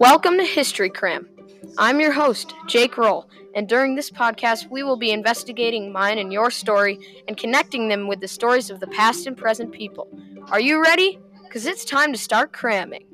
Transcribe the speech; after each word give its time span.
Welcome 0.00 0.38
to 0.38 0.44
History 0.44 0.90
Cram. 0.90 1.28
I'm 1.78 2.00
your 2.00 2.10
host, 2.10 2.52
Jake 2.66 2.98
Roll, 2.98 3.28
and 3.54 3.68
during 3.68 3.94
this 3.94 4.10
podcast, 4.10 4.68
we 4.68 4.82
will 4.82 4.96
be 4.96 5.12
investigating 5.12 5.92
mine 5.92 6.18
and 6.18 6.32
your 6.32 6.50
story 6.50 6.98
and 7.28 7.36
connecting 7.36 7.86
them 7.86 8.08
with 8.08 8.20
the 8.20 8.26
stories 8.26 8.70
of 8.70 8.80
the 8.80 8.88
past 8.88 9.28
and 9.28 9.36
present 9.36 9.70
people. 9.70 10.08
Are 10.50 10.60
you 10.60 10.82
ready? 10.82 11.20
Because 11.44 11.64
it's 11.64 11.84
time 11.84 12.12
to 12.12 12.18
start 12.18 12.52
cramming. 12.52 13.06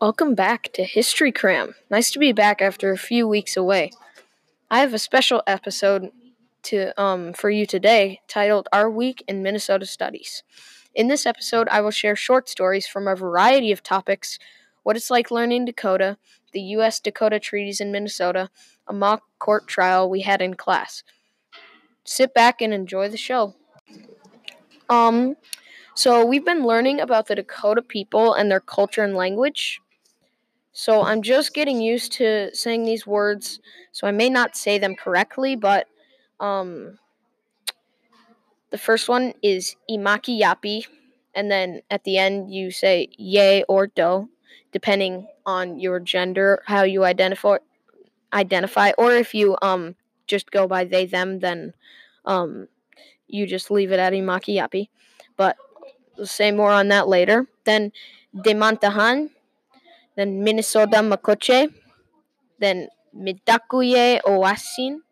Welcome 0.00 0.34
back 0.34 0.72
to 0.72 0.82
History 0.82 1.30
Cram. 1.30 1.76
Nice 1.88 2.10
to 2.10 2.18
be 2.18 2.32
back 2.32 2.60
after 2.60 2.90
a 2.90 2.98
few 2.98 3.28
weeks 3.28 3.56
away. 3.56 3.92
I 4.72 4.80
have 4.80 4.92
a 4.92 4.98
special 4.98 5.44
episode 5.46 6.10
to 6.64 7.00
um 7.00 7.32
for 7.32 7.48
you 7.48 7.64
today 7.64 8.20
titled 8.26 8.68
Our 8.72 8.90
Week 8.90 9.22
in 9.28 9.44
Minnesota 9.44 9.86
Studies. 9.86 10.42
In 10.94 11.08
this 11.08 11.26
episode, 11.26 11.68
I 11.68 11.80
will 11.80 11.90
share 11.90 12.16
short 12.16 12.48
stories 12.48 12.86
from 12.86 13.06
a 13.06 13.14
variety 13.14 13.72
of 13.72 13.82
topics 13.82 14.38
what 14.82 14.96
it's 14.96 15.10
like 15.10 15.30
learning 15.30 15.66
Dakota, 15.66 16.16
the 16.52 16.60
U.S. 16.60 16.98
Dakota 16.98 17.38
treaties 17.38 17.80
in 17.80 17.92
Minnesota, 17.92 18.48
a 18.86 18.92
mock 18.92 19.22
court 19.38 19.68
trial 19.68 20.08
we 20.08 20.22
had 20.22 20.40
in 20.40 20.54
class. 20.54 21.02
Sit 22.04 22.32
back 22.32 22.62
and 22.62 22.72
enjoy 22.72 23.08
the 23.10 23.18
show. 23.18 23.54
Um, 24.88 25.36
so 25.94 26.24
we've 26.24 26.44
been 26.44 26.64
learning 26.64 27.00
about 27.00 27.26
the 27.26 27.34
Dakota 27.34 27.82
people 27.82 28.32
and 28.32 28.50
their 28.50 28.60
culture 28.60 29.02
and 29.04 29.14
language. 29.14 29.80
So 30.72 31.02
I'm 31.02 31.22
just 31.22 31.52
getting 31.52 31.80
used 31.80 32.12
to 32.12 32.54
saying 32.54 32.84
these 32.84 33.06
words, 33.06 33.60
so 33.92 34.06
I 34.06 34.12
may 34.12 34.30
not 34.30 34.56
say 34.56 34.78
them 34.78 34.94
correctly, 34.94 35.54
but 35.56 35.86
um, 36.40 36.98
the 38.70 38.78
first 38.78 39.08
one 39.08 39.32
is 39.42 39.76
imaki 39.90 40.40
yapi, 40.40 40.86
and 41.34 41.50
then 41.50 41.82
at 41.90 42.04
the 42.04 42.18
end 42.18 42.52
you 42.52 42.70
say 42.70 43.08
yay 43.16 43.64
or 43.68 43.86
do, 43.86 44.28
depending 44.72 45.28
on 45.46 45.78
your 45.78 46.00
gender, 46.00 46.62
how 46.66 46.82
you 46.82 47.04
identify 47.04 47.58
identify, 48.32 48.92
or 48.98 49.12
if 49.14 49.34
you 49.34 49.56
um 49.62 49.94
just 50.26 50.50
go 50.50 50.66
by 50.68 50.84
they 50.84 51.06
them, 51.06 51.40
then 51.40 51.72
um 52.24 52.68
you 53.28 53.46
just 53.46 53.70
leave 53.70 53.92
it 53.92 53.98
at 54.00 54.12
imaki 54.12 54.56
yapi. 54.56 54.88
But 55.36 55.56
we'll 56.16 56.26
say 56.26 56.52
more 56.52 56.72
on 56.72 56.88
that 56.88 57.08
later. 57.08 57.46
Then 57.64 57.92
demantahan, 58.34 59.30
then 60.16 60.42
Minnesota 60.44 60.98
makoche, 60.98 61.72
then 62.58 62.88
midakuye 63.16 64.20
oasin, 64.26 65.02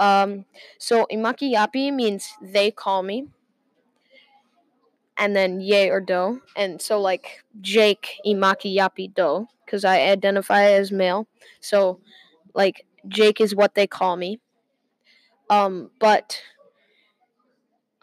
um, 0.00 0.46
so 0.78 1.06
imaki 1.12 1.54
yapi 1.54 1.92
means 1.92 2.32
they 2.42 2.72
call 2.72 3.02
me, 3.04 3.28
and 5.16 5.36
then 5.36 5.60
ye 5.60 5.88
or 5.90 6.00
do, 6.00 6.42
and 6.56 6.80
so 6.80 7.00
like 7.00 7.44
Jake 7.60 8.16
imaki 8.26 8.74
yapi 8.74 9.14
do, 9.14 9.46
because 9.64 9.84
I 9.84 10.00
identify 10.00 10.62
as 10.64 10.90
male. 10.90 11.28
So 11.60 12.00
like 12.54 12.86
Jake 13.08 13.40
is 13.40 13.54
what 13.54 13.74
they 13.74 13.86
call 13.86 14.16
me. 14.16 14.40
Um, 15.50 15.90
but 15.98 16.40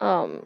um, 0.00 0.42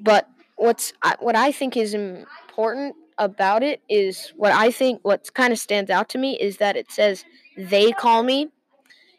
but 0.00 0.28
what's 0.56 0.92
what 1.20 1.36
I 1.36 1.52
think 1.52 1.76
is 1.76 1.94
important 1.94 2.96
about 3.18 3.62
it 3.62 3.80
is 3.88 4.32
what 4.36 4.52
I 4.52 4.70
think 4.70 5.00
what 5.02 5.32
kind 5.34 5.52
of 5.52 5.58
stands 5.58 5.90
out 5.90 6.08
to 6.10 6.18
me 6.18 6.38
is 6.38 6.58
that 6.58 6.76
it 6.76 6.90
says 6.90 7.24
they 7.56 7.92
call 7.92 8.22
me 8.22 8.48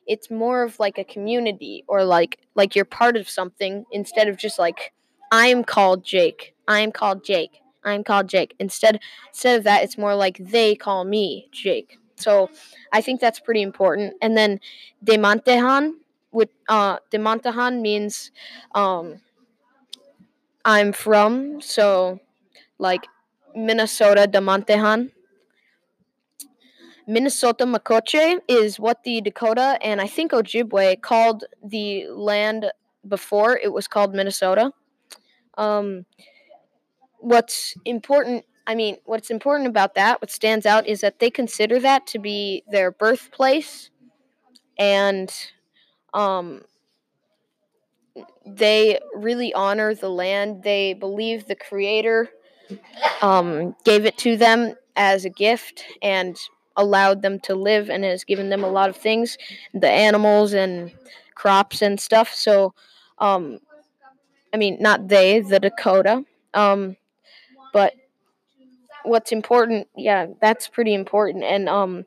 it's 0.07 0.31
more 0.31 0.63
of 0.63 0.79
like 0.79 0.97
a 0.97 1.03
community 1.03 1.83
or 1.87 2.03
like 2.03 2.39
like 2.55 2.75
you're 2.75 2.85
part 2.85 3.17
of 3.17 3.29
something 3.29 3.85
instead 3.91 4.27
of 4.27 4.37
just 4.37 4.57
like 4.57 4.93
I'm 5.31 5.63
called 5.63 6.03
Jake. 6.05 6.55
I'm 6.67 6.91
called 6.91 7.23
Jake. 7.23 7.61
I'm 7.83 8.03
called 8.03 8.27
Jake. 8.27 8.55
Instead 8.59 8.99
instead 9.29 9.57
of 9.57 9.63
that 9.65 9.83
it's 9.83 9.97
more 9.97 10.15
like 10.15 10.37
they 10.39 10.75
call 10.75 11.03
me 11.03 11.49
Jake. 11.51 11.97
So 12.15 12.49
I 12.91 13.01
think 13.01 13.21
that's 13.21 13.39
pretty 13.39 13.61
important. 13.61 14.13
And 14.21 14.35
then 14.35 14.59
Demantehan 15.03 15.93
with 16.31 16.49
uh 16.69 16.97
Demantehan 17.11 17.81
means 17.81 18.31
um 18.73 19.19
I'm 20.65 20.91
from 20.93 21.61
so 21.61 22.19
like 22.79 23.07
Minnesota 23.55 24.27
Demantehan 24.31 25.11
Minnesota 27.07 27.65
Makoche 27.65 28.39
is 28.49 28.79
what 28.79 29.03
the 29.03 29.21
Dakota 29.21 29.79
and 29.81 30.01
I 30.01 30.07
think 30.07 30.33
Ojibwe 30.33 31.01
called 31.01 31.45
the 31.63 32.07
land 32.09 32.69
before 33.07 33.57
it 33.57 33.71
was 33.71 33.87
called 33.87 34.13
Minnesota. 34.13 34.73
Um, 35.57 36.05
what's 37.19 37.75
important, 37.85 38.43
I 38.67 38.75
mean, 38.75 38.97
what's 39.05 39.29
important 39.29 39.69
about 39.69 39.95
that, 39.95 40.21
what 40.21 40.29
stands 40.29 40.65
out, 40.65 40.85
is 40.85 40.99
that 40.99 41.19
they 41.19 41.29
consider 41.29 41.79
that 41.79 42.05
to 42.07 42.19
be 42.19 42.63
their 42.69 42.91
birthplace 42.91 43.89
and 44.77 45.33
um, 46.13 46.63
they 48.45 48.99
really 49.15 49.53
honor 49.53 49.95
the 49.95 50.09
land. 50.09 50.63
They 50.63 50.93
believe 50.93 51.47
the 51.47 51.55
Creator 51.55 52.29
um, 53.21 53.75
gave 53.85 54.05
it 54.05 54.17
to 54.19 54.35
them 54.35 54.75
as 54.97 55.23
a 55.23 55.29
gift 55.29 55.83
and 56.01 56.37
allowed 56.77 57.21
them 57.21 57.39
to 57.41 57.55
live 57.55 57.89
and 57.89 58.03
has 58.03 58.23
given 58.23 58.49
them 58.49 58.63
a 58.63 58.69
lot 58.69 58.89
of 58.89 58.95
things, 58.95 59.37
the 59.73 59.89
animals 59.89 60.53
and 60.53 60.91
crops 61.35 61.81
and 61.81 61.99
stuff. 61.99 62.33
So, 62.33 62.73
um, 63.19 63.59
I 64.53 64.57
mean, 64.57 64.77
not 64.79 65.07
they, 65.07 65.39
the 65.39 65.59
Dakota. 65.59 66.23
Um, 66.53 66.95
but 67.73 67.93
what's 69.03 69.31
important, 69.31 69.87
yeah, 69.95 70.27
that's 70.41 70.67
pretty 70.67 70.93
important. 70.93 71.43
And 71.43 71.67
um, 71.67 72.05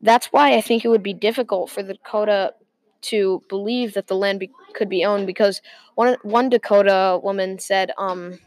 that's 0.00 0.26
why 0.26 0.54
I 0.54 0.60
think 0.60 0.84
it 0.84 0.88
would 0.88 1.02
be 1.02 1.14
difficult 1.14 1.70
for 1.70 1.82
the 1.82 1.94
Dakota 1.94 2.54
to 3.00 3.42
believe 3.48 3.94
that 3.94 4.08
the 4.08 4.16
land 4.16 4.40
be- 4.40 4.50
could 4.74 4.88
be 4.88 5.04
owned 5.04 5.26
because 5.26 5.62
one 5.94 6.16
one 6.22 6.48
Dakota 6.48 7.20
woman 7.22 7.58
said, 7.58 7.92
um, 7.96 8.38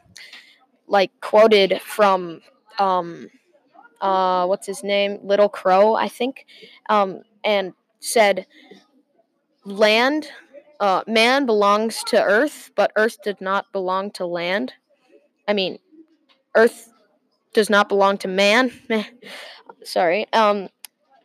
like 0.87 1.11
quoted 1.21 1.81
from 1.81 2.41
um, 2.79 3.29
uh, 4.01 4.45
what's 4.45 4.67
his 4.67 4.83
name, 4.83 5.19
Little 5.23 5.49
Crow, 5.49 5.95
I 5.95 6.07
think, 6.07 6.45
um, 6.89 7.21
and 7.43 7.73
said, 7.99 8.47
"Land, 9.63 10.29
uh, 10.79 11.03
man 11.07 11.45
belongs 11.45 12.03
to 12.05 12.21
Earth, 12.21 12.71
but 12.75 12.91
Earth 12.95 13.21
did 13.23 13.39
not 13.39 13.71
belong 13.71 14.11
to 14.11 14.25
land. 14.25 14.73
I 15.47 15.53
mean, 15.53 15.79
Earth 16.55 16.91
does 17.53 17.69
not 17.69 17.87
belong 17.89 18.17
to 18.19 18.27
man. 18.27 18.71
Sorry, 19.83 20.25
um, 20.33 20.69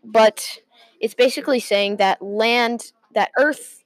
but 0.04 0.60
it's 1.00 1.14
basically 1.14 1.60
saying 1.60 1.96
that 1.96 2.22
land, 2.22 2.92
that 3.14 3.30
Earth." 3.38 3.82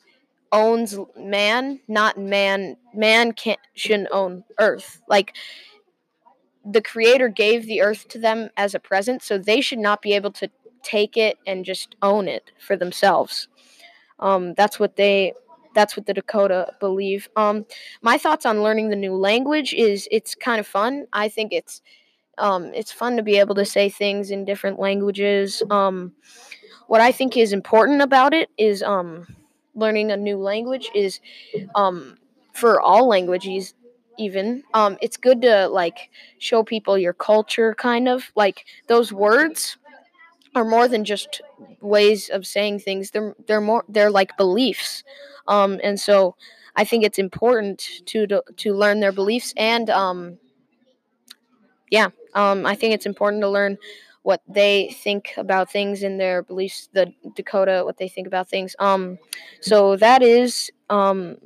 owns 0.52 0.98
man 1.16 1.78
not 1.86 2.18
man 2.18 2.76
man 2.92 3.32
can't 3.32 3.60
shouldn't 3.74 4.08
own 4.10 4.42
earth 4.58 5.00
like 5.08 5.34
the 6.70 6.82
creator 6.82 7.28
gave 7.28 7.66
the 7.66 7.81
earth 7.81 8.08
to 8.08 8.19
them 8.19 8.50
as 8.56 8.75
a 8.75 8.81
present, 8.81 9.22
so 9.22 9.38
they 9.38 9.60
should 9.60 9.78
not 9.78 10.03
be 10.03 10.12
able 10.14 10.32
to 10.32 10.50
take 10.82 11.16
it 11.16 11.38
and 11.47 11.64
just 11.64 11.97
own 12.03 12.28
it 12.28 12.53
for 12.58 12.76
themselves. 12.76 13.48
Um, 14.19 14.54
that's 14.54 14.78
what 14.78 14.97
they 14.97 15.34
that's 15.75 15.97
what 15.97 16.06
the 16.06 16.14
Dakota 16.14 16.75
believe. 16.80 17.28
Um, 17.36 17.64
my 18.03 18.19
thoughts 18.19 18.44
on 18.44 18.62
learning 18.62 18.91
the 18.91 18.97
new 18.97 19.14
language 19.14 19.72
is 19.72 20.09
it's 20.10 20.34
kind 20.34 20.59
of 20.59 20.66
fun. 20.66 21.06
I 21.12 21.28
think 21.28 21.53
it's 21.53 21.80
um, 22.38 22.72
it's 22.75 22.92
fun 22.92 23.16
to 23.16 23.22
be 23.22 23.38
able 23.38 23.54
to 23.56 23.64
say 23.64 23.88
things 23.88 24.30
in 24.30 24.44
different 24.44 24.78
languages. 24.78 25.62
Um, 25.70 26.12
what 26.88 27.00
I 27.00 27.12
think 27.12 27.36
is 27.36 27.53
important 27.53 28.03
about 28.03 28.34
it 28.34 28.48
is 28.59 28.82
um, 28.82 29.26
learning 29.75 30.10
a 30.10 30.16
new 30.16 30.39
language 30.39 30.91
is 30.94 31.21
um, 31.74 32.18
for 32.53 32.80
all 32.80 33.09
languages 33.09 33.74
even. 34.20 34.62
Um 34.74 34.98
it's 35.02 35.16
good 35.16 35.42
to 35.42 35.68
like 35.68 36.10
show 36.38 36.62
people 36.62 36.98
your 36.98 37.14
culture 37.14 37.74
kind 37.74 38.08
of. 38.08 38.30
Like 38.36 38.66
those 38.88 39.12
words 39.12 39.76
are 40.54 40.64
more 40.64 40.88
than 40.88 41.04
just 41.04 41.40
ways 41.80 42.28
of 42.30 42.46
saying 42.46 42.80
things. 42.80 43.10
They're 43.12 43.34
they're 43.46 43.60
more 43.60 43.84
they're 43.88 44.10
like 44.10 44.36
beliefs. 44.36 45.04
Um 45.48 45.80
and 45.82 45.98
so 46.00 46.36
i 46.76 46.84
think 46.84 47.04
it's 47.04 47.18
important 47.18 47.80
to 48.06 48.26
to, 48.28 48.42
to 48.56 48.72
learn 48.74 49.00
their 49.00 49.12
beliefs 49.12 49.52
and 49.56 49.90
um 49.90 50.38
yeah 51.90 52.08
um 52.34 52.66
i 52.66 52.74
think 52.74 52.94
it's 52.94 53.06
important 53.06 53.42
to 53.42 53.48
learn 53.48 53.76
what 54.22 54.42
they 54.48 54.94
think 55.02 55.32
about 55.36 55.70
things 55.70 56.02
in 56.02 56.18
their 56.18 56.42
beliefs 56.42 56.88
the 56.92 57.12
dakota 57.34 57.82
what 57.84 57.96
they 57.96 58.08
think 58.08 58.26
about 58.26 58.48
things. 58.48 58.76
Um 58.78 59.18
so 59.60 59.96
that 59.96 60.22
is 60.22 60.70
um 60.90 61.36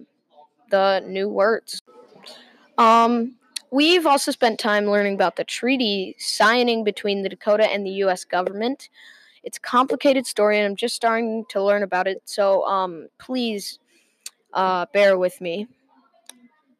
the 0.71 1.01
new 1.07 1.29
words 1.29 1.83
um, 2.79 3.35
we've 3.71 4.07
also 4.07 4.31
spent 4.31 4.59
time 4.59 4.87
learning 4.87 5.15
about 5.15 5.37
the 5.37 5.45
treaty 5.45 6.15
signing 6.19 6.85
between 6.85 7.23
the 7.23 7.29
Dakota 7.29 7.65
and 7.71 7.87
the 7.87 7.91
U.S. 7.91 8.25
government. 8.25 8.89
It's 9.43 9.59
a 9.59 9.61
complicated 9.61 10.27
story, 10.27 10.59
and 10.59 10.67
I'm 10.67 10.77
just 10.77 10.95
starting 10.95 11.45
to 11.51 11.63
learn 11.63 11.83
about 11.83 12.07
it. 12.07 12.23
So, 12.25 12.65
um, 12.67 13.09
please 13.19 13.79
uh, 14.55 14.87
bear 14.93 15.19
with 15.19 15.41
me. 15.41 15.67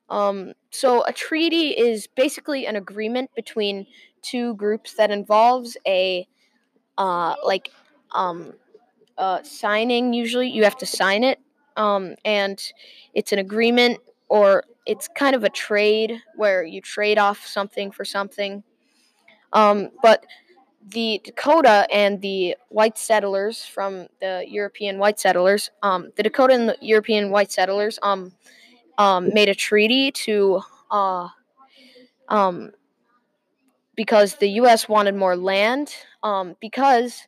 Um, 0.09 0.53
so 0.71 1.05
a 1.05 1.13
treaty 1.13 1.71
is 1.71 2.07
basically 2.07 2.67
an 2.67 2.77
agreement 2.77 3.31
between 3.35 3.87
two 4.23 4.55
groups 4.55 4.95
that 4.95 5.11
involves 5.11 5.77
a 5.87 6.27
uh, 6.99 7.35
like 7.45 7.71
um, 8.13 8.55
uh, 9.19 9.43
signing. 9.43 10.13
Usually, 10.13 10.49
you 10.49 10.65
have 10.65 10.77
to 10.79 10.87
sign 10.87 11.25
it, 11.25 11.41
um, 11.77 12.15
and 12.25 12.61
it's 13.15 13.33
an 13.33 13.39
agreement 13.39 13.99
or 14.29 14.65
it's 14.87 15.09
kind 15.09 15.35
of 15.35 15.45
a 15.45 15.49
trade 15.49 16.21
where 16.37 16.63
you 16.63 16.81
trade 16.81 17.19
off 17.19 17.47
something 17.47 17.91
for 17.91 18.05
something. 18.05 18.63
Um, 19.53 19.91
but 20.03 20.25
the 20.87 21.21
Dakota 21.25 21.87
and 21.91 22.21
the 22.21 22.57
white 22.69 22.99
settlers 22.99 23.65
from 23.65 24.09
the 24.21 24.45
European 24.47 24.99
white 24.99 25.19
settlers, 25.19 25.71
um, 25.83 26.11
the 26.17 26.23
Dakota 26.23 26.55
and 26.55 26.69
the 26.69 26.77
European 26.81 27.31
white 27.31 27.51
settlers, 27.51 27.99
um, 28.03 28.33
um, 28.99 29.33
made 29.33 29.49
a 29.49 29.55
treaty 29.55 30.13
to, 30.13 30.61
uh, 30.91 31.29
um, 32.29 32.73
because 33.97 34.35
the 34.37 34.49
U.S. 34.51 34.89
wanted 34.89 35.15
more 35.15 35.37
land, 35.37 35.95
um, 36.23 36.57
because 36.61 37.27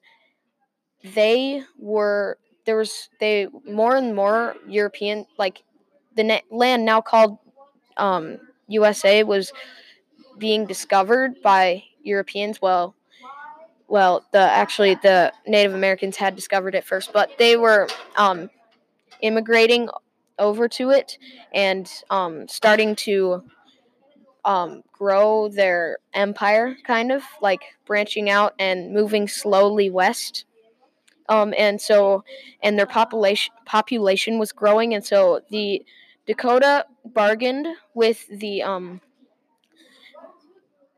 they 1.14 1.62
were 1.78 2.38
there 2.64 2.76
was 2.76 3.08
they 3.20 3.46
more 3.64 3.96
and 3.96 4.14
more 4.14 4.56
European 4.66 5.26
like 5.38 5.62
the 6.16 6.24
na- 6.24 6.40
land 6.50 6.84
now 6.84 7.00
called 7.00 7.38
um, 7.96 8.38
USA 8.68 9.22
was 9.22 9.52
being 10.38 10.66
discovered 10.66 11.40
by 11.42 11.84
Europeans. 12.02 12.60
Well, 12.60 12.94
well, 13.88 14.24
the 14.32 14.38
actually 14.40 14.96
the 14.96 15.32
Native 15.46 15.74
Americans 15.74 16.16
had 16.16 16.34
discovered 16.34 16.74
it 16.74 16.84
first, 16.84 17.12
but 17.12 17.30
they 17.38 17.56
were 17.56 17.88
um, 18.16 18.50
immigrating 19.22 19.88
over 20.38 20.68
to 20.68 20.90
it 20.90 21.18
and 21.54 21.90
um, 22.10 22.48
starting 22.48 22.96
to 22.96 23.42
um, 24.44 24.82
grow 24.92 25.48
their 25.48 25.98
empire, 26.14 26.76
kind 26.84 27.10
of 27.10 27.22
like 27.42 27.62
branching 27.84 28.30
out 28.30 28.54
and 28.58 28.92
moving 28.92 29.26
slowly 29.28 29.90
west. 29.90 30.44
Um, 31.28 31.54
and 31.58 31.80
so, 31.80 32.24
and 32.62 32.78
their 32.78 32.86
population 32.86 33.52
population 33.66 34.38
was 34.38 34.52
growing, 34.52 34.94
and 34.94 35.04
so 35.04 35.40
the 35.50 35.84
Dakota 36.26 36.86
bargained 37.04 37.68
with 37.94 38.26
the 38.28 38.62
um, 38.62 39.00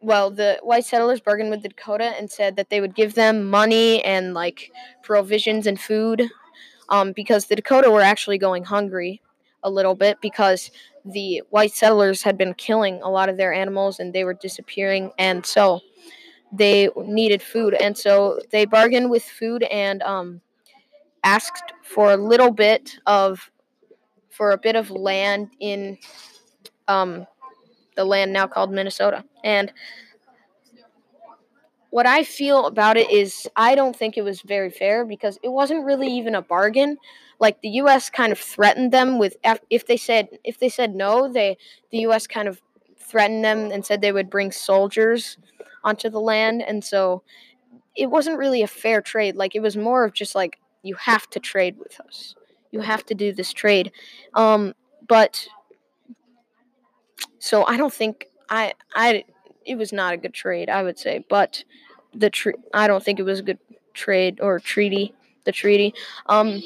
well, 0.00 0.30
the 0.30 0.58
white 0.62 0.84
settlers 0.84 1.20
bargained 1.20 1.50
with 1.50 1.62
the 1.62 1.68
Dakota 1.68 2.14
and 2.18 2.30
said 2.30 2.56
that 2.56 2.70
they 2.70 2.80
would 2.80 2.94
give 2.94 3.14
them 3.14 3.48
money 3.50 4.02
and 4.04 4.32
like 4.32 4.70
provisions 5.02 5.66
and 5.66 5.80
food, 5.80 6.22
um, 6.88 7.12
because 7.12 7.46
the 7.46 7.56
Dakota 7.56 7.90
were 7.90 8.02
actually 8.02 8.38
going 8.38 8.64
hungry 8.64 9.20
a 9.64 9.70
little 9.70 9.94
bit 9.94 10.20
because 10.20 10.70
the 11.04 11.42
white 11.50 11.72
settlers 11.72 12.22
had 12.22 12.38
been 12.38 12.54
killing 12.54 13.00
a 13.02 13.10
lot 13.10 13.28
of 13.28 13.36
their 13.36 13.52
animals 13.52 13.98
and 13.98 14.12
they 14.12 14.24
were 14.24 14.34
disappearing, 14.34 15.10
and 15.18 15.44
so 15.44 15.80
they 16.52 16.88
needed 16.96 17.42
food, 17.42 17.74
and 17.74 17.96
so 17.98 18.40
they 18.50 18.64
bargained 18.64 19.10
with 19.10 19.24
food 19.24 19.64
and 19.64 20.02
um, 20.02 20.40
asked 21.24 21.72
for 21.82 22.12
a 22.12 22.16
little 22.16 22.50
bit 22.52 22.98
of 23.06 23.50
for 24.38 24.52
a 24.52 24.58
bit 24.58 24.76
of 24.76 24.92
land 24.92 25.50
in 25.58 25.98
um, 26.86 27.26
the 27.96 28.04
land 28.04 28.32
now 28.32 28.46
called 28.46 28.70
Minnesota. 28.70 29.24
And 29.42 29.72
what 31.90 32.06
I 32.06 32.22
feel 32.22 32.66
about 32.66 32.96
it 32.96 33.10
is 33.10 33.48
I 33.56 33.74
don't 33.74 33.96
think 33.96 34.16
it 34.16 34.22
was 34.22 34.40
very 34.42 34.70
fair 34.70 35.04
because 35.04 35.40
it 35.42 35.48
wasn't 35.48 35.84
really 35.84 36.06
even 36.06 36.36
a 36.36 36.42
bargain. 36.42 36.98
Like 37.40 37.60
the 37.62 37.68
U.S. 37.80 38.10
kind 38.10 38.30
of 38.30 38.38
threatened 38.38 38.92
them 38.92 39.18
with 39.18 39.36
if 39.70 39.86
they 39.88 39.96
said 39.96 40.28
if 40.44 40.60
they 40.60 40.68
said 40.68 40.94
no, 40.94 41.32
they 41.32 41.58
the 41.90 41.98
U.S. 41.98 42.28
kind 42.28 42.46
of 42.46 42.62
threatened 42.96 43.44
them 43.44 43.72
and 43.72 43.84
said 43.84 44.00
they 44.00 44.12
would 44.12 44.30
bring 44.30 44.52
soldiers 44.52 45.36
onto 45.82 46.08
the 46.08 46.20
land, 46.20 46.62
and 46.62 46.84
so 46.84 47.22
it 47.96 48.06
wasn't 48.06 48.38
really 48.38 48.62
a 48.62 48.68
fair 48.68 49.00
trade. 49.00 49.34
Like 49.34 49.56
it 49.56 49.60
was 49.60 49.76
more 49.76 50.04
of 50.04 50.12
just 50.12 50.34
like 50.36 50.60
you 50.82 50.94
have 50.96 51.28
to 51.30 51.40
trade 51.40 51.76
with 51.78 51.98
us, 52.00 52.36
you 52.70 52.80
have 52.80 53.04
to 53.06 53.14
do 53.14 53.32
this 53.32 53.52
trade. 53.52 53.92
Um, 54.34 54.74
but 55.06 55.46
so 57.38 57.64
I 57.64 57.76
don't 57.76 57.92
think 57.92 58.26
I 58.50 58.74
I 58.94 59.24
it 59.64 59.76
was 59.76 59.92
not 59.92 60.14
a 60.14 60.16
good 60.16 60.34
trade, 60.34 60.68
I 60.68 60.82
would 60.82 60.98
say, 60.98 61.24
but 61.28 61.64
the 62.14 62.30
I 62.74 62.86
don't 62.86 63.02
think 63.02 63.18
it 63.18 63.24
was 63.24 63.40
a 63.40 63.42
good 63.42 63.58
trade 63.94 64.40
or 64.40 64.58
treaty. 64.58 65.14
The 65.44 65.52
treaty. 65.52 65.94
Um, 66.26 66.62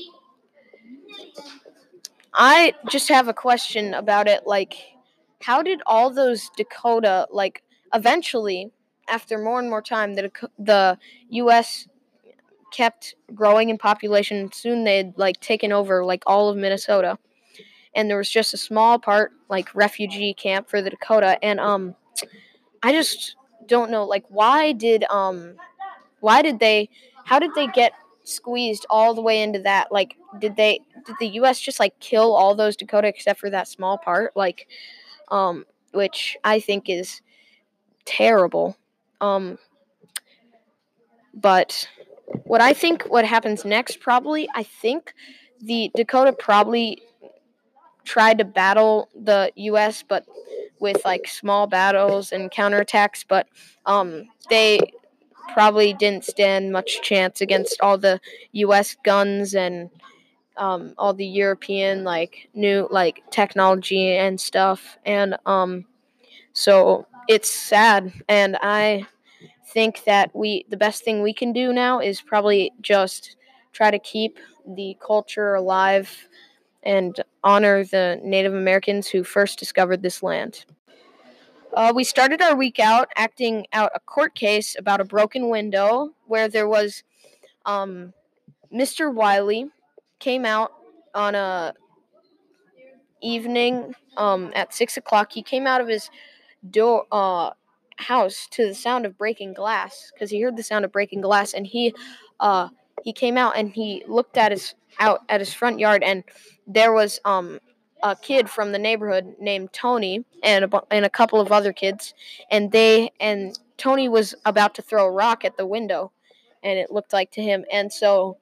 I 2.34 2.74
just 2.88 3.08
have 3.08 3.28
a 3.28 3.34
question 3.34 3.94
about 3.94 4.26
it. 4.26 4.46
Like, 4.46 4.74
how 5.40 5.62
did 5.62 5.82
all 5.86 6.10
those 6.10 6.50
Dakota 6.56 7.26
like 7.30 7.62
eventually, 7.94 8.72
after 9.08 9.38
more 9.38 9.60
and 9.60 9.68
more 9.68 9.82
time, 9.82 10.14
the 10.14 10.30
the 10.58 10.98
U.S. 11.30 11.86
kept 12.72 13.14
growing 13.34 13.70
in 13.70 13.78
population. 13.78 14.50
Soon 14.52 14.84
they'd 14.84 15.16
like 15.16 15.40
taken 15.40 15.72
over 15.72 16.04
like 16.04 16.24
all 16.26 16.48
of 16.48 16.56
Minnesota, 16.56 17.18
and 17.94 18.10
there 18.10 18.18
was 18.18 18.30
just 18.30 18.54
a 18.54 18.58
small 18.58 18.98
part 18.98 19.32
like 19.48 19.74
refugee 19.74 20.34
camp 20.34 20.68
for 20.68 20.82
the 20.82 20.90
Dakota. 20.90 21.38
And 21.44 21.60
um, 21.60 21.94
I 22.82 22.92
just 22.92 23.36
don't 23.66 23.90
know 23.90 24.04
like 24.04 24.24
why 24.28 24.72
did 24.72 25.04
um 25.10 25.54
why 26.20 26.42
did 26.42 26.58
they 26.58 26.88
how 27.24 27.38
did 27.38 27.52
they 27.54 27.66
get 27.68 27.92
squeezed 28.24 28.86
all 28.90 29.14
the 29.14 29.22
way 29.22 29.42
into 29.42 29.60
that 29.60 29.92
like 29.92 30.16
did 30.40 30.56
they 30.56 30.80
did 31.06 31.16
the 31.20 31.28
US 31.28 31.60
just 31.60 31.80
like 31.80 31.98
kill 32.00 32.34
all 32.34 32.54
those 32.54 32.76
Dakota 32.76 33.08
except 33.08 33.40
for 33.40 33.50
that 33.50 33.68
small 33.68 33.98
part 33.98 34.36
like 34.36 34.68
um 35.30 35.64
which 35.92 36.36
I 36.44 36.60
think 36.60 36.88
is 36.88 37.20
terrible 38.04 38.76
um 39.20 39.58
but 41.34 41.88
what 42.44 42.60
I 42.60 42.72
think 42.72 43.04
what 43.04 43.24
happens 43.24 43.64
next 43.64 44.00
probably 44.00 44.48
I 44.54 44.62
think 44.62 45.14
the 45.60 45.90
Dakota 45.94 46.32
probably 46.32 47.02
tried 48.04 48.38
to 48.38 48.44
battle 48.44 49.08
the 49.14 49.52
US 49.56 50.02
but 50.02 50.24
with 50.82 51.02
like 51.04 51.28
small 51.28 51.66
battles 51.68 52.32
and 52.32 52.50
counterattacks, 52.50 53.24
but 53.26 53.46
um, 53.86 54.28
they 54.50 54.80
probably 55.54 55.94
didn't 55.94 56.24
stand 56.24 56.72
much 56.72 57.00
chance 57.02 57.40
against 57.40 57.80
all 57.80 57.96
the 57.96 58.20
U.S. 58.52 58.96
guns 59.04 59.54
and 59.54 59.90
um, 60.56 60.94
all 60.98 61.14
the 61.14 61.24
European 61.26 62.02
like 62.04 62.48
new 62.52 62.88
like 62.90 63.22
technology 63.30 64.08
and 64.10 64.40
stuff, 64.40 64.98
and 65.06 65.36
um, 65.46 65.86
so 66.52 67.06
it's 67.28 67.48
sad, 67.48 68.12
and 68.28 68.58
I 68.60 69.06
think 69.72 70.04
that 70.04 70.34
we 70.34 70.64
the 70.68 70.76
best 70.76 71.04
thing 71.04 71.22
we 71.22 71.32
can 71.32 71.52
do 71.52 71.72
now 71.72 72.00
is 72.00 72.20
probably 72.20 72.72
just 72.80 73.36
try 73.72 73.90
to 73.90 73.98
keep 73.98 74.38
the 74.66 74.96
culture 75.04 75.54
alive 75.54 76.28
and 76.82 77.20
honor 77.42 77.84
the 77.84 78.20
Native 78.22 78.54
Americans 78.54 79.08
who 79.08 79.24
first 79.24 79.58
discovered 79.58 80.02
this 80.02 80.22
land. 80.22 80.64
Uh, 81.74 81.92
we 81.94 82.04
started 82.04 82.42
our 82.42 82.54
week 82.54 82.78
out 82.78 83.08
acting 83.16 83.66
out 83.72 83.90
a 83.94 84.00
court 84.00 84.34
case 84.34 84.76
about 84.78 85.00
a 85.00 85.04
broken 85.04 85.48
window 85.48 86.10
where 86.26 86.48
there 86.48 86.68
was 86.68 87.02
um, 87.64 88.12
Mr. 88.72 89.12
Wiley 89.12 89.70
came 90.18 90.44
out 90.44 90.72
on 91.14 91.34
a 91.34 91.72
evening 93.22 93.94
um, 94.16 94.50
at 94.54 94.74
six 94.74 94.96
o'clock. 94.96 95.32
He 95.32 95.42
came 95.42 95.66
out 95.66 95.80
of 95.80 95.88
his 95.88 96.10
door 96.70 97.06
uh, 97.10 97.50
house 98.02 98.46
to 98.52 98.66
the 98.66 98.74
sound 98.74 99.06
of 99.06 99.16
breaking 99.16 99.54
glass 99.54 100.10
because 100.12 100.30
he 100.30 100.40
heard 100.40 100.56
the 100.56 100.62
sound 100.62 100.84
of 100.84 100.92
breaking 100.92 101.20
glass, 101.20 101.54
and 101.54 101.66
he 101.66 101.94
uh, 102.40 102.68
he 103.04 103.12
came 103.12 103.36
out 103.36 103.56
and 103.56 103.70
he 103.70 104.04
looked 104.06 104.36
at 104.36 104.52
his 104.52 104.74
out 105.00 105.20
at 105.28 105.40
his 105.40 105.52
front 105.52 105.78
yard, 105.78 106.02
and 106.02 106.24
there 106.66 106.92
was 106.92 107.20
um 107.24 107.58
a 108.02 108.16
kid 108.16 108.50
from 108.50 108.72
the 108.72 108.78
neighborhood 108.78 109.36
named 109.38 109.72
Tony 109.72 110.24
and 110.42 110.64
a, 110.64 110.82
and 110.90 111.04
a 111.04 111.10
couple 111.10 111.40
of 111.40 111.52
other 111.52 111.72
kids, 111.72 112.14
and 112.50 112.72
they 112.72 113.10
and 113.20 113.58
Tony 113.76 114.08
was 114.08 114.34
about 114.44 114.74
to 114.74 114.82
throw 114.82 115.06
a 115.06 115.10
rock 115.10 115.44
at 115.44 115.56
the 115.56 115.66
window, 115.66 116.12
and 116.62 116.78
it 116.78 116.90
looked 116.90 117.12
like 117.12 117.30
to 117.32 117.42
him, 117.42 117.64
and 117.72 117.92
so 117.92 118.36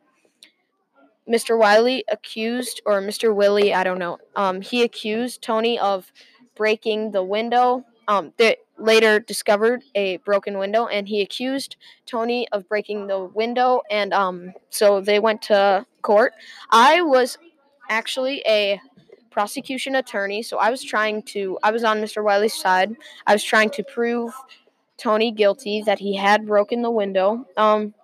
Mr. 1.28 1.56
Wiley 1.56 2.04
accused 2.10 2.80
or 2.84 3.00
Mr. 3.00 3.34
Willie, 3.34 3.72
I 3.72 3.84
don't 3.84 3.98
know, 3.98 4.18
um, 4.34 4.60
he 4.60 4.82
accused 4.82 5.42
Tony 5.42 5.78
of 5.78 6.12
breaking 6.56 7.12
the 7.12 7.22
window. 7.22 7.84
Um, 8.08 8.32
they 8.36 8.56
later 8.80 9.20
discovered 9.20 9.82
a 9.94 10.16
broken 10.18 10.58
window, 10.58 10.86
and 10.86 11.08
he 11.08 11.20
accused 11.20 11.76
Tony 12.06 12.48
of 12.52 12.68
breaking 12.68 13.06
the 13.06 13.24
window, 13.24 13.82
and 13.90 14.12
um, 14.12 14.52
so 14.70 15.00
they 15.00 15.18
went 15.18 15.42
to 15.42 15.86
court. 16.02 16.32
I 16.70 17.02
was 17.02 17.38
actually 17.88 18.42
a 18.46 18.80
prosecution 19.30 19.94
attorney, 19.96 20.42
so 20.42 20.58
I 20.58 20.70
was 20.70 20.82
trying 20.82 21.22
to 21.24 21.58
I 21.62 21.70
was 21.70 21.84
on 21.84 21.98
Mr. 22.00 22.22
Wiley's 22.22 22.54
side. 22.54 22.96
I 23.26 23.32
was 23.32 23.44
trying 23.44 23.70
to 23.70 23.84
prove 23.84 24.32
Tony 24.96 25.30
guilty 25.32 25.82
that 25.86 25.98
he 25.98 26.16
had 26.16 26.46
broken 26.46 26.82
the 26.82 26.90
window. 26.90 27.46
Um 27.56 27.94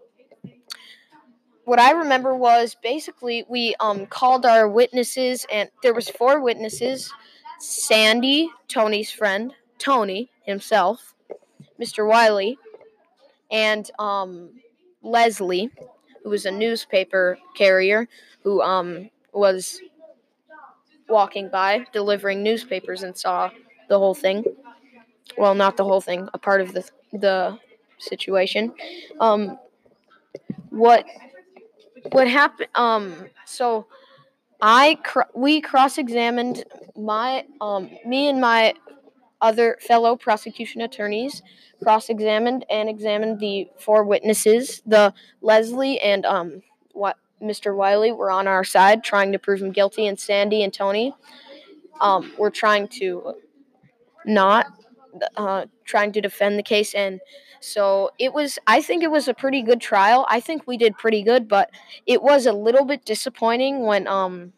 what 1.64 1.80
I 1.80 1.90
remember 1.90 2.34
was 2.36 2.76
basically 2.80 3.44
we 3.48 3.74
um 3.80 4.06
called 4.06 4.46
our 4.46 4.68
witnesses 4.68 5.46
and 5.52 5.68
there 5.82 5.94
was 5.94 6.08
four 6.08 6.40
witnesses 6.40 7.12
Sandy, 7.58 8.50
Tony's 8.68 9.10
friend, 9.10 9.52
Tony 9.78 10.30
himself, 10.46 11.14
Mr. 11.78 12.06
Wiley, 12.08 12.58
and 13.50 13.90
um, 13.98 14.50
Leslie, 15.02 15.70
who 16.22 16.30
was 16.30 16.46
a 16.46 16.50
newspaper 16.50 17.38
carrier 17.56 18.08
who 18.42 18.62
um, 18.62 19.10
was 19.32 19.80
walking 21.08 21.48
by 21.48 21.86
delivering 21.92 22.42
newspapers 22.42 23.02
and 23.02 23.16
saw 23.16 23.50
the 23.88 23.98
whole 23.98 24.14
thing. 24.14 24.44
Well, 25.38 25.54
not 25.54 25.76
the 25.76 25.84
whole 25.84 26.00
thing, 26.00 26.28
a 26.34 26.38
part 26.38 26.60
of 26.60 26.72
the 26.72 26.88
the 27.12 27.58
situation. 27.98 28.72
Um, 29.20 29.58
what 30.70 31.04
what 32.12 32.28
happened? 32.28 32.68
Um, 32.74 33.26
so 33.44 33.86
I 34.60 34.98
cr- 35.04 35.30
we 35.34 35.60
cross 35.60 35.98
examined 35.98 36.64
my 36.96 37.44
um 37.60 37.90
me 38.04 38.28
and 38.28 38.40
my 38.40 38.74
other 39.40 39.78
fellow 39.80 40.16
prosecution 40.16 40.80
attorneys 40.80 41.42
cross 41.82 42.08
examined 42.08 42.64
and 42.70 42.88
examined 42.88 43.38
the 43.40 43.68
four 43.78 44.04
witnesses. 44.04 44.82
The 44.86 45.12
Leslie 45.42 46.00
and 46.00 46.24
um 46.24 46.62
what 46.92 47.16
Mr. 47.42 47.76
Wiley 47.76 48.12
were 48.12 48.30
on 48.30 48.46
our 48.48 48.64
side 48.64 49.04
trying 49.04 49.32
to 49.32 49.38
prove 49.38 49.60
him 49.60 49.72
guilty, 49.72 50.06
and 50.06 50.18
Sandy 50.18 50.62
and 50.62 50.72
Tony 50.72 51.14
um 52.00 52.32
were 52.38 52.50
trying 52.50 52.88
to 52.88 53.34
not 54.24 54.66
uh, 55.36 55.66
trying 55.84 56.12
to 56.12 56.20
defend 56.20 56.58
the 56.58 56.62
case 56.62 56.94
and 56.94 57.20
so 57.60 58.10
it 58.18 58.32
was 58.34 58.58
i 58.66 58.82
think 58.82 59.02
it 59.02 59.10
was 59.10 59.28
a 59.28 59.34
pretty 59.34 59.62
good 59.62 59.80
trial 59.80 60.26
i 60.28 60.40
think 60.40 60.66
we 60.66 60.76
did 60.76 60.96
pretty 60.98 61.22
good 61.22 61.48
but 61.48 61.70
it 62.06 62.22
was 62.22 62.46
a 62.46 62.52
little 62.52 62.84
bit 62.84 63.04
disappointing 63.04 63.86
when 63.86 64.06
um 64.06 64.52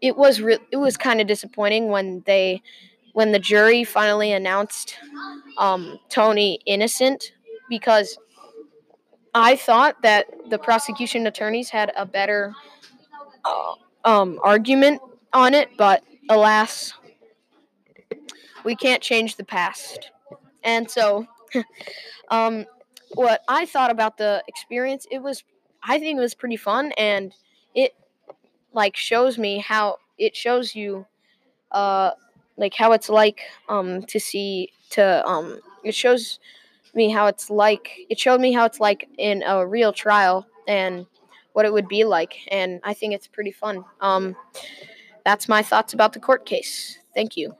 it 0.00 0.16
was 0.16 0.40
re- 0.40 0.58
it 0.70 0.76
was 0.76 0.96
kind 0.96 1.20
of 1.20 1.26
disappointing 1.26 1.88
when 1.88 2.22
they 2.26 2.62
when 3.20 3.32
the 3.32 3.38
jury 3.38 3.84
finally 3.84 4.32
announced 4.32 4.96
um, 5.58 5.98
Tony 6.08 6.58
innocent 6.64 7.32
because 7.68 8.16
I 9.34 9.56
thought 9.56 10.00
that 10.00 10.24
the 10.48 10.56
prosecution 10.56 11.26
attorneys 11.26 11.68
had 11.68 11.92
a 11.98 12.06
better 12.06 12.54
uh, 13.44 13.74
um, 14.06 14.40
argument 14.42 15.02
on 15.34 15.52
it, 15.52 15.68
but 15.76 16.02
alas, 16.30 16.94
we 18.64 18.74
can't 18.74 19.02
change 19.02 19.36
the 19.36 19.44
past. 19.44 20.10
And 20.64 20.90
so, 20.90 21.26
um, 22.30 22.64
what 23.10 23.42
I 23.48 23.66
thought 23.66 23.90
about 23.90 24.16
the 24.16 24.42
experience, 24.48 25.06
it 25.10 25.18
was, 25.18 25.44
I 25.82 25.98
think 25.98 26.16
it 26.16 26.22
was 26.22 26.34
pretty 26.34 26.56
fun, 26.56 26.92
and 26.96 27.34
it 27.74 27.94
like 28.72 28.96
shows 28.96 29.36
me 29.36 29.58
how 29.58 29.98
it 30.16 30.34
shows 30.34 30.74
you, 30.74 31.04
uh, 31.70 32.12
like 32.60 32.74
how 32.74 32.92
it's 32.92 33.08
like 33.08 33.40
um 33.68 34.02
to 34.02 34.20
see 34.20 34.70
to 34.90 35.26
um 35.26 35.58
it 35.82 35.94
shows 35.94 36.38
me 36.94 37.10
how 37.10 37.26
it's 37.26 37.50
like 37.50 37.90
it 38.08 38.18
showed 38.18 38.40
me 38.40 38.52
how 38.52 38.64
it's 38.64 38.78
like 38.78 39.08
in 39.18 39.42
a 39.42 39.66
real 39.66 39.92
trial 39.92 40.46
and 40.68 41.06
what 41.54 41.64
it 41.64 41.72
would 41.72 41.88
be 41.88 42.04
like 42.04 42.34
and 42.52 42.80
I 42.84 42.94
think 42.94 43.14
it's 43.14 43.26
pretty 43.26 43.50
fun. 43.50 43.84
Um 44.00 44.36
that's 45.24 45.48
my 45.48 45.62
thoughts 45.62 45.92
about 45.92 46.12
the 46.12 46.20
court 46.20 46.46
case. 46.46 46.98
Thank 47.14 47.36
you. 47.36 47.56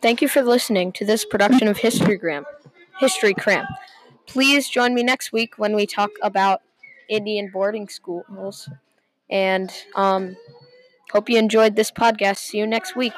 Thank 0.00 0.22
you 0.22 0.28
for 0.28 0.42
listening 0.42 0.92
to 0.92 1.04
this 1.04 1.24
production 1.24 1.66
of 1.66 1.78
Historygram. 1.78 2.44
History 3.00 3.34
Cram. 3.34 3.66
Please 4.26 4.68
join 4.68 4.94
me 4.94 5.02
next 5.02 5.32
week 5.32 5.54
when 5.56 5.74
we 5.74 5.86
talk 5.86 6.10
about 6.22 6.60
Indian 7.08 7.50
boarding 7.52 7.88
schools. 7.88 8.68
And 9.30 9.72
um, 9.94 10.36
hope 11.12 11.28
you 11.28 11.38
enjoyed 11.38 11.76
this 11.76 11.90
podcast. 11.90 12.38
See 12.38 12.58
you 12.58 12.66
next 12.66 12.96
week. 12.96 13.12